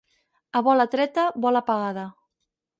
[0.59, 2.05] A bola treta, bola pagada.